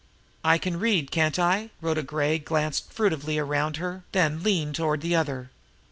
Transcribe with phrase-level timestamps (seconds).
[0.43, 5.15] "I can read, can't I?" Rhoda Gray glanced furtively around her, then leaned toward the
[5.15, 5.51] other.